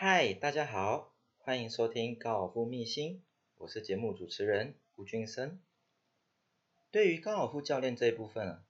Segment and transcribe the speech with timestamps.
[0.00, 3.20] 嗨，大家好，欢迎收听高尔夫秘辛，
[3.56, 5.60] 我是节目主持人吴俊生。
[6.92, 8.64] 对于高尔夫教练这一部分啊，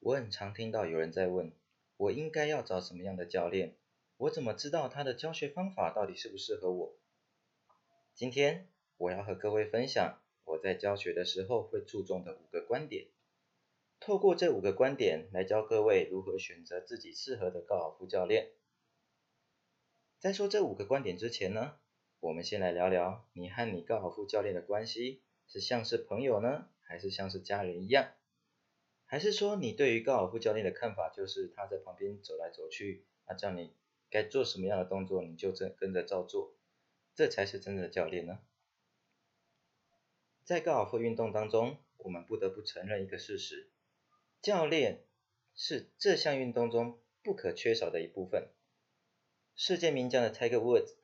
[0.00, 1.52] 我很常听到有人在问，
[1.96, 3.76] 我应该要找什么样的教练？
[4.16, 6.96] 我怎么知道他的教学方法到底适不适合我？
[8.12, 8.66] 今天
[8.96, 13.06] 我要和各位分享我在教学的时候会注重的五个观点，
[14.00, 18.50] 透过这五个观点来教各位如何选择自己适合的高尔夫教练。
[20.24, 21.76] 在说这五个观点之前呢，
[22.18, 28.10] 我们先来聊聊你和你高尔夫教练的关系是像是朋友呢，还是像是家人一样？
[29.04, 33.74] 还是说你对于高尔夫教练的看法就是他在旁边走来走去，啊叫你
[34.08, 36.54] 该做什么样的动作你就跟跟着照做，
[37.14, 38.38] 这才是真正的教练呢？
[40.42, 43.68] 在高尔夫运动当中，我们不得不承认一个事实，
[44.40, 45.04] 教练
[45.54, 48.48] 是这项运动中不可缺少的一部分。
[49.56, 50.94] 世界名将的 Tiger Woods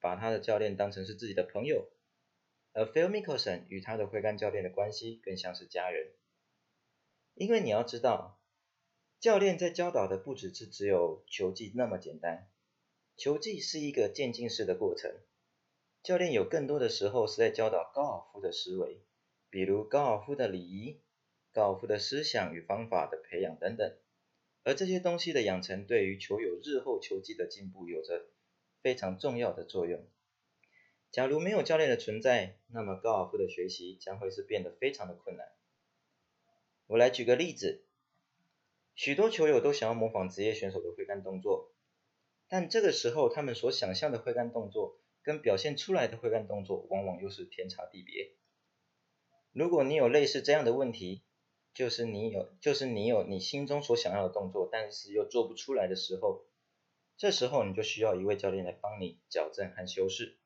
[0.00, 1.90] 把他的教练当成是自己的朋友，
[2.72, 6.12] 而 Phil Mickelson 与他的挥杆教练的关系更像是家人。
[7.34, 8.40] 因为你要知道，
[9.18, 12.48] 教练在教导的不只是只有球技那么简单，
[13.16, 15.12] 球技是一个渐进式的过程。
[16.02, 19.02] 教练有更多的时候是在教导高尔夫的思维，
[19.50, 21.00] 比如高尔夫的礼仪、
[21.52, 23.96] 高尔夫的思想与方法的培养等等。
[24.68, 28.26] 而这些东西的养成，对于球友日后球技的进步有着
[28.82, 30.06] 非常重要的作用。
[31.10, 35.48] 假如没有教练的存在，那么高尔夫的学习将会是变得非常的困难。
[36.86, 37.86] 我来举个例子，
[38.94, 41.72] 许多球友都想要模仿职业选手的挥杆动作，
[42.46, 48.32] 但这个时候他们所想象的挥杆动作跟表现出来的挥杆动作，往往又是天差地别。
[49.52, 51.22] 如果你有类似这样的问题，
[51.78, 56.44] 就是你有，就是你有你心中所想要的动作，但是又做不出来的时候，
[57.16, 60.38] 这时候你就需要一位教练来帮你矫正和修饰。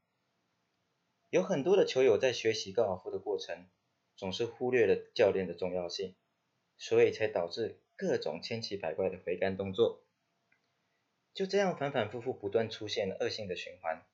[1.31, 3.67] 有很多的球友在学习高尔夫的过程，
[4.15, 6.15] 总是忽略了教练的重要性，
[6.77, 10.03] 所以才导致各种千奇百怪的挥杆动作，
[11.33, 14.05] 就这样反反复复不断出现恶性的循环，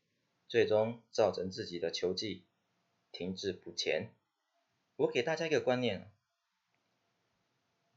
[0.46, 2.44] 最终造成自己的球技
[3.10, 4.14] 停滞不前。
[4.94, 6.12] 我给大家一个观念。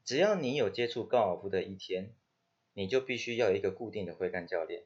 [0.04, 2.16] 只要你有接触高尔夫的一天，
[2.74, 4.86] 你就必须要有一个固定的挥杆教练，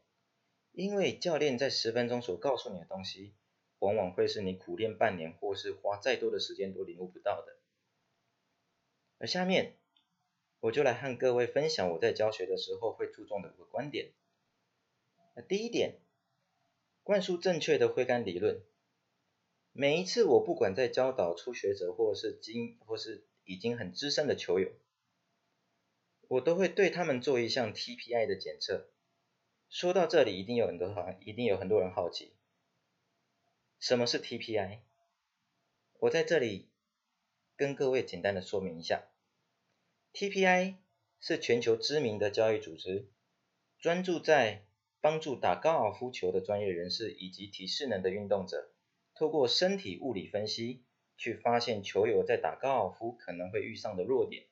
[0.72, 3.34] 因为教练在十分钟所告诉你的东西，
[3.80, 7.58] 往往会是你苦练半年或是花再多的时间都领悟不到的。
[9.18, 9.78] 而下面，
[10.59, 14.12] 我就来和各位分享我在教学的时候会注重的五个观点。
[15.36, 16.00] 那第一点，
[17.03, 18.62] 灌输正确的挥杆理论。
[19.72, 24.72] 每一次我不管在教导初学者或是经或是已经很资深的球友。
[26.35, 28.90] 我都会对他们做一项 TPI 的检测。
[29.69, 32.34] 说到这里，一定有很多好，一定有很多人好奇，
[33.79, 34.79] 什么是 TPI？
[36.00, 36.69] 我在这里
[37.56, 39.07] 跟各位简单的说明一下
[40.13, 40.75] ，TPI
[41.22, 43.07] 是全球知名的交易组织，
[43.79, 44.66] 专注在
[45.00, 48.73] 帮助打高尔夫球的专业人士以及体适能的运动者，
[49.16, 50.84] 透过身体物理分析，
[51.16, 54.47] 去发现球友在打高尔夫可能会遇上的弱点。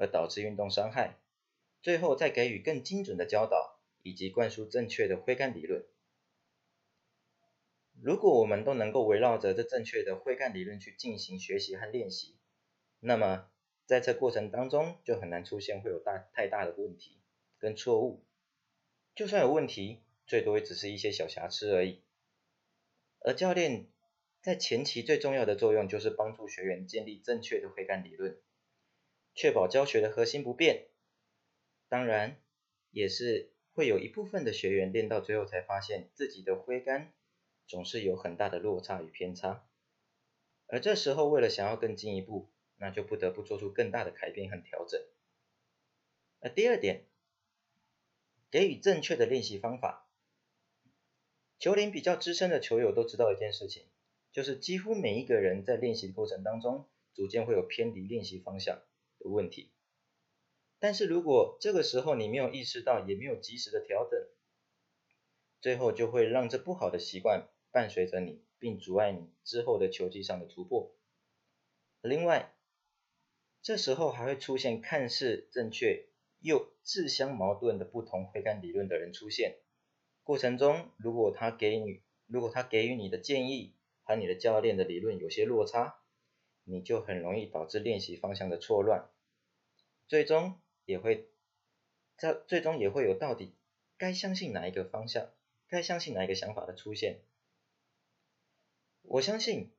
[0.00, 1.18] 而导致运动伤害，
[1.82, 5.84] 最后再给予更精准的教导以及灌输正确的挥杆理论。
[8.02, 12.38] 如果我们都能够围绕着这正确的挥杆理论去进行学习和练习，
[12.98, 13.50] 那么
[13.84, 17.20] 在这过程当中就很难出现会有大太大的问题
[17.58, 18.24] 跟错误。
[19.14, 22.00] 就算有问题，最多也只是一些小瑕疵而已。
[23.18, 23.86] 而教练
[24.40, 28.40] 在前期最重要的作用就是帮助学员建立正确的挥杆理论。
[29.34, 30.88] 确保教学的核心不变，
[31.88, 32.36] 当然
[32.90, 37.12] 也是会有一部分的学员练到最后才发现自己的挥杆
[37.66, 39.66] 总是有很大的落差与偏差，
[40.66, 45.00] 而这时候为了想要更进一步，那就不得不做出更大的改变和调整。
[46.40, 47.06] 而第二点，
[48.50, 50.08] 给予正确的练习方法。
[51.58, 53.84] 球龄比较资深的球友都知道一件事情，
[54.32, 58.80] 就是几乎每一个人在练习过程当中，逐渐会有偏离练习方向。
[59.20, 59.70] 的问题，
[60.78, 64.18] 但是如果这个时候你没有意识到，也没有及时的调整，
[65.60, 70.96] 最后就会让这不好的习惯伴随着你，并阻碍你之后的球技上的突破。
[72.00, 72.54] 另外，
[73.62, 76.08] 这时候还会出现看似正确
[76.40, 79.58] 又自相矛盾的不同挥杆理论的人出现。
[80.22, 85.99] 过程中，如果他给你，如果他给予你的建议和你的教练的理论有些落差，
[86.64, 89.10] 你就很容易导致练习方向的错乱，
[90.06, 91.28] 最终也会
[92.16, 93.54] 在最终也会有到底
[93.96, 95.30] 该相信哪一个方向，
[95.68, 97.20] 该相信哪一个想法的出现？
[99.02, 99.72] 我相信，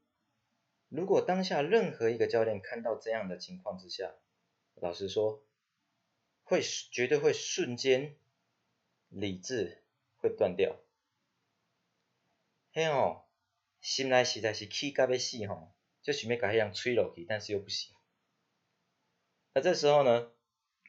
[0.90, 4.16] 如果当下任何一个教练看到这样的情况之下，
[4.76, 5.44] 老实说，
[6.44, 8.18] 会绝对会瞬间
[9.08, 9.84] 理智
[10.18, 10.76] 会断掉。
[12.74, 13.26] 嘿哦，
[13.80, 17.94] 心内实在是气到要死吼，就想要把迄样吹落去，但是又不行。
[19.54, 20.32] 那这时候呢，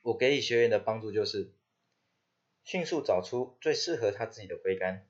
[0.03, 1.53] 我给予学员的帮助就是。
[2.65, 5.05] 迅速找出最适合他自己的挥杆，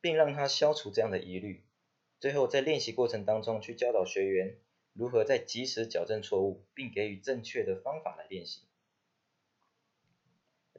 [0.00, 1.64] 并让他消除这样的疑虑。
[2.20, 4.56] 最后，在练习过程当中去教导学员
[4.92, 8.68] 如何在及时矫正错误，并给予正确的方法来练习。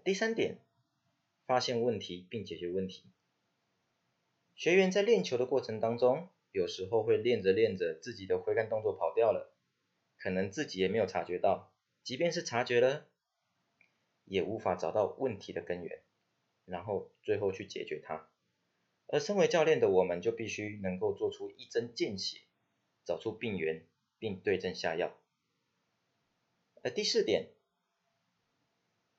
[0.06, 0.60] 第三点，
[1.46, 3.04] 发现问题并解决问题。
[4.56, 9.54] 学员在练球的过程当中，有时候会练着练着，自己的挥杆动作跑掉了，
[10.18, 13.08] 可能自己也没有察觉到，即便是察觉了。
[14.26, 16.04] 也无法找到问题的根源，
[16.64, 18.30] 然后最后去解决它。
[19.08, 22.40] 而身为教练的我们，就必须能够做出一针见血，
[23.04, 23.86] 找出病源，
[24.20, 25.20] 并对症下药。
[26.82, 27.50] 而第四点，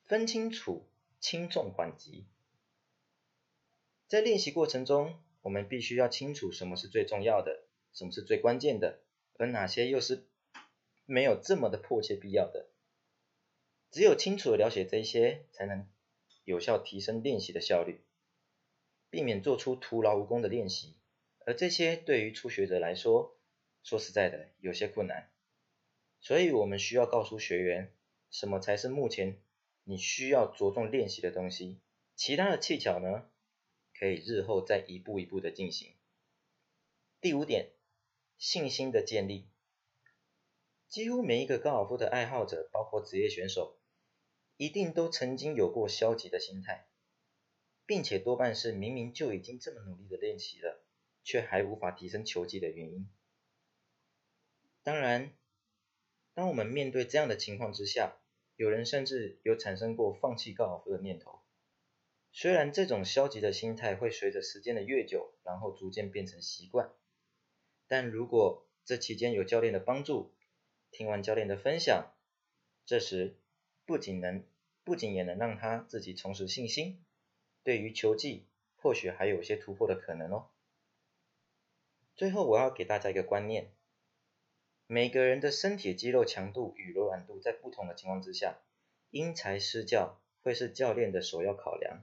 [0.04, 0.88] 分清楚
[1.20, 2.24] 轻重缓急。
[4.06, 9.00] 在练习过程中，我们必须要清楚什么是最重要的，什么是最关键的，
[9.34, 10.26] 而哪些又是
[11.04, 12.70] 没有这么的迫切必要的。
[13.90, 15.86] 只有清楚的了解这些，才能
[16.44, 18.00] 有效提升练习的效率，
[19.10, 20.96] 避免做出徒劳无功的练习。
[21.44, 23.36] 而这些对于初学者来说，
[23.82, 25.30] 说实在的，有些困难。
[26.20, 27.92] 所以我们需要告诉学员，
[28.30, 29.42] 什么才是目前
[29.82, 31.80] 你需要着重练习的东西，
[32.14, 33.28] 其他的技巧呢，
[34.02, 35.94] 可以日后再一步一步的进行。
[37.20, 37.70] 第五点，
[38.36, 39.48] 信心的建立。
[40.88, 43.78] 几乎每一个高尔夫的爱好者，包括职业选手。
[44.56, 46.88] 一定都曾经有过消极的心态，
[47.86, 50.84] 并且多半是明明就已经这么努力的练习了，
[51.22, 53.08] 却还无法提升球技的原因。
[54.82, 55.32] 当然，
[56.34, 58.16] 当我们面对这样的情况之下，
[58.56, 61.38] 有人甚至有产生过放弃高尔夫的念头。
[62.34, 66.90] 虽然这种消极的心态会随着时间的越久，然后逐渐变成习惯，
[67.86, 70.34] 但如果这期间有教练的帮助，
[70.90, 72.14] 听完教练的分享，
[72.86, 73.36] 这时
[73.84, 74.44] 不仅能
[74.82, 77.04] 不仅也能让他自己重拾信心，
[77.62, 78.46] 对于球技
[78.76, 80.48] 或许还有些突破的可能哦。
[82.16, 83.72] 最后我要给大家一个观念：
[84.86, 88.58] 每个人的身体肌肉强度与柔软度在不同的情况之下，
[89.10, 92.02] 因材施教会是教练的首要考量。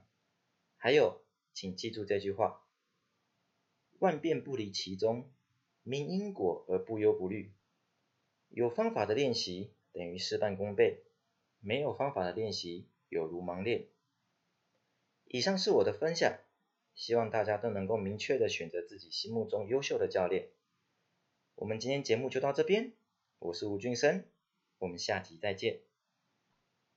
[0.82, 1.20] 还有，
[1.52, 2.66] 请记住这句话：
[3.98, 5.30] 万变不离其宗，
[5.82, 7.52] 明因果而不忧不虑。
[8.48, 11.02] 有方法的练习等于事半功倍。
[11.62, 13.88] 没有方法的练习有如盲练。
[15.26, 16.38] 以上是我的分享，
[16.94, 20.48] 希望大家都能够明确的选择自己心目中优秀的教练。
[21.56, 22.94] 我们今天节目就到这边，
[23.38, 24.24] 我是吴俊生，
[24.78, 25.89] 我们下集再见。